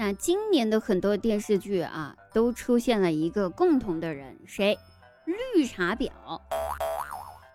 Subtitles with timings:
[0.00, 4.78] 那今年的很多电视剧啊，都出现了一个共同的人，谁？
[5.26, 6.10] 绿茶婊。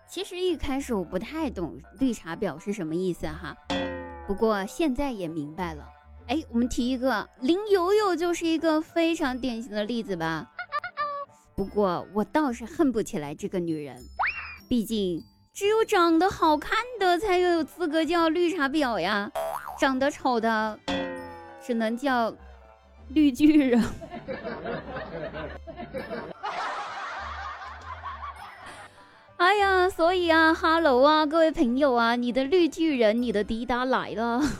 [0.08, 3.56] 其实一开始我不太懂绿茶婊是什么意思哈，
[4.28, 5.88] 不过现在也明白了。
[6.28, 10.48] 哎，我们提一个，林有有就是一个非常典型的例子吧。
[11.56, 14.00] 不过我倒是恨不起来这个女人，
[14.68, 15.20] 毕竟
[15.52, 19.32] 只有长得好看的才有资格叫绿茶婊呀，
[19.80, 20.78] 长得丑的
[21.66, 22.32] 只能叫
[23.08, 23.82] 绿巨人。
[29.36, 34.40] 哎呀，所以啊，哈喽啊，各位朋友啊，你的绿巨人，你的滴答来了。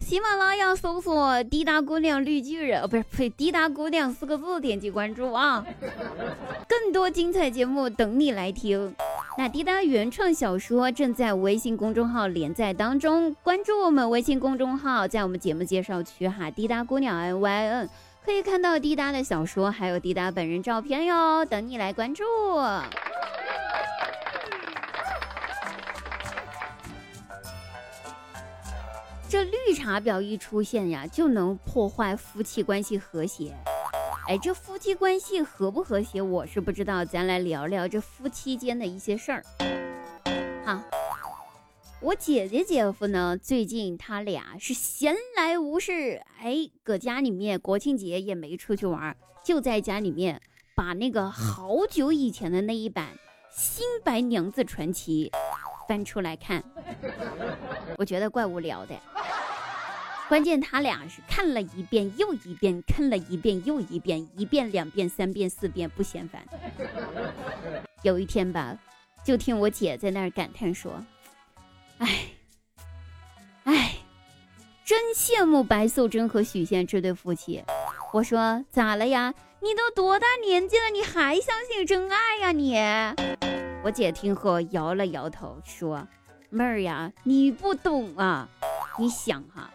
[0.00, 5.64] 喜马拉雅搜索“滴答姑娘绿巨人”，哦，不是，呸，“滴答姑娘”四个字，点击关注啊！
[6.68, 8.94] 更多精彩节目等你来听。
[9.38, 17.88] 那滴答原创小说正在微信公众号连载当中，关注我们微信公众号，在我们节目介绍区哈，“滴答姑娘 N Y N”
[18.24, 22.22] 可以看到滴答的小说，还有滴答本人照片哟，等你来关注。
[29.28, 33.56] 这绿茶婊一出现呀，就能破坏夫妻关系和谐。
[34.32, 37.04] 哎，这夫妻关系和不和谐，我是不知道。
[37.04, 39.44] 咱来聊聊这夫妻间的一些事儿。
[40.64, 40.82] 好，
[42.00, 50.40] 我姐姐姐夫呢，最近他俩是闲来无事，哎，搁家里面国庆节也没出去玩，就在家里面
[50.74, 53.08] 把那个好久以前的那一版
[53.54, 55.30] 《新白娘子传奇》
[55.86, 56.64] 翻出来看。
[57.98, 58.94] 我觉得怪无聊的。
[60.32, 66.42] 关键他俩是看了一遍又一遍，看了一遍又一遍，一遍两遍三遍四遍不嫌烦。
[68.00, 68.74] 有一天吧，
[69.22, 71.04] 就听我姐在那儿感叹说
[72.00, 72.28] ：“哎，
[73.64, 73.96] 哎，
[74.86, 77.62] 真羡慕白素贞和许仙这对夫妻。”
[78.14, 79.34] 我说：“咋了呀？
[79.60, 82.78] 你都多大年纪了，你还相信真爱呀你？”
[83.84, 86.08] 我姐听后摇了摇头说
[86.48, 88.48] ：“妹儿呀，你不懂啊，
[88.98, 89.70] 你想哈。”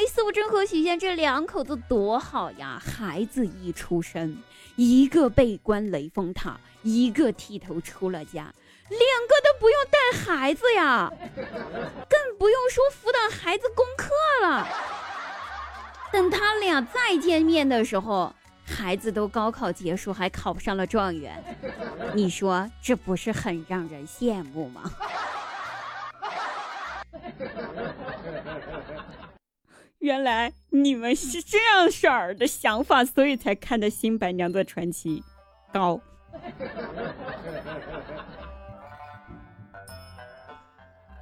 [0.00, 2.80] 白素贞和许仙这两口子多好呀！
[2.82, 4.42] 孩子一出生，
[4.74, 8.50] 一个被关雷峰塔，一个剃头出了家，
[8.88, 14.08] 两个都不用带孩子呀，更不用说辅导孩子功课
[14.40, 14.66] 了。
[16.10, 18.34] 等他俩再见面的时候，
[18.64, 21.44] 孩子都高考结束，还考上了状元，
[22.14, 24.90] 你说这不是很让人羡慕吗？
[30.00, 35.22] 原来你们是这样式儿的想法，所以才看的《新白娘子传奇》
[35.74, 36.00] 高。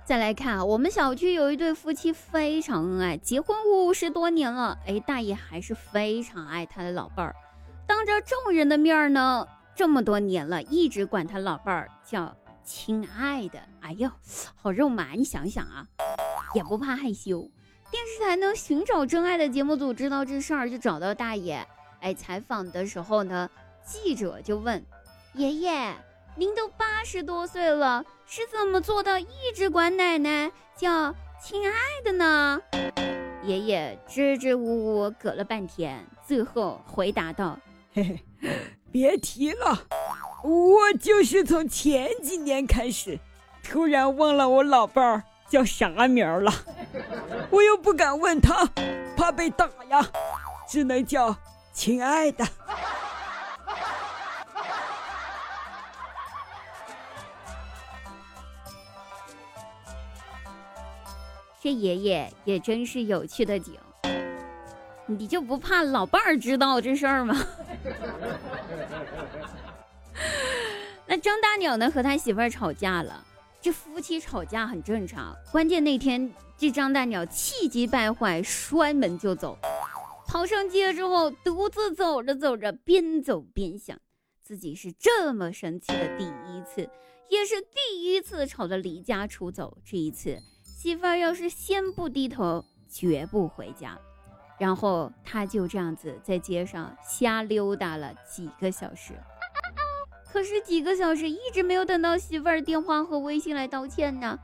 [0.07, 4.79] 再来看啊，我们小区有一对夫妻非常恩爱，结婚五十多年了。
[4.87, 7.35] 哎，大爷还是非常爱他的老伴儿，
[7.85, 13.59] 当着众人的面儿呢，这么多年了，一直管他老伴儿叫亲爱的。
[13.81, 14.09] 哎呦，
[14.55, 15.15] 好肉麻！
[15.15, 15.85] 你想想啊，
[16.55, 17.51] 也不怕害羞。
[17.91, 21.67] 电视台呢，寻找真爱的节目组知道这事儿，就找到大爷。
[22.01, 23.49] 哎，采访的时候呢，
[23.83, 24.85] 记者就问
[25.35, 25.95] 爷爷
[26.37, 32.61] ：“您都八十多岁了，是怎么做到一直管奶奶叫亲爱的呢？”
[33.43, 37.59] 爷爷支支吾吾，隔了半天，最后回答道
[37.95, 38.51] ：“嘿嘿，
[38.93, 39.87] 别提了，
[40.45, 43.19] 我就是从前几年开始，
[43.65, 46.53] 突然忘了我老伴儿。”叫啥名了？
[47.51, 48.69] 我又不敢问他，
[49.17, 50.07] 怕被打呀，
[50.69, 51.37] 只能叫
[51.73, 52.47] 亲爱的。
[61.61, 63.75] 这爷爷也真是有趣的紧，
[65.07, 67.35] 你就不怕老伴儿知道这事儿吗？
[71.05, 71.91] 那张大鸟呢？
[71.91, 73.25] 和他媳妇儿吵架了。
[73.61, 79.57] 这夫妻吵架很正常，关键那天这张大鸟气急败坏，摔门就走。
[80.27, 83.97] 跑上街之后，独自走着走着，边走边想，
[84.43, 86.91] 自己是这么生气的第一次，
[87.31, 89.79] 也是第一次吵得离家出走。
[89.85, 93.97] 这一次，媳妇儿要是先不低头，绝不回家。
[94.59, 99.13] 然后他就这样子在街上瞎溜达了几个小时。
[100.25, 104.37] 可是几个小时一直没有等到媳妇儿电话和微信来道歉呢，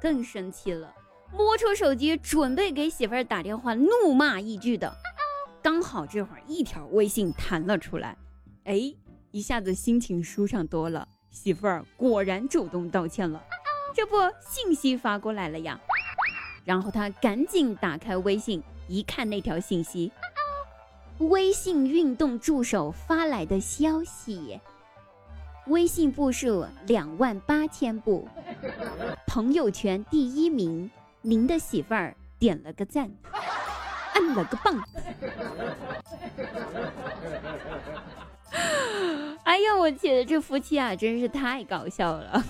[0.00, 0.94] 更生气了，
[1.32, 4.92] 摸出手机准备给媳妇儿打电话怒骂一句的，
[5.62, 8.16] 刚好这会儿一条微信弹了出来，
[8.64, 8.94] 哎，
[9.30, 13.42] 一下子心情舒畅多了，媳妇儿果然主动道歉了，
[13.94, 15.78] 这不信息发过来了呀，
[16.64, 20.10] 然后他赶紧打开微信，一看那条信息，
[21.18, 24.58] 微信运动助手发来的消息：
[25.66, 28.26] 微信步数两万八千步，
[29.26, 30.90] 朋友圈第一名，
[31.22, 33.10] 您的媳妇儿点了个赞，
[34.14, 34.82] 按了个棒。
[39.44, 42.44] 哎呀，我觉得这夫妻啊，真是太搞笑了。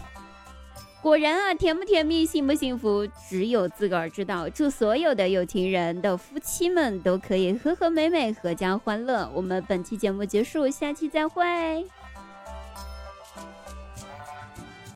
[1.01, 4.49] 果然啊，甜不甜蜜，幸不幸福，只有自个儿知道。
[4.49, 9.31] 祝所有的有情人的夫妻们都可以和和美美，阖家欢乐。
[9.33, 11.87] 我们本期节目结束，下期再会。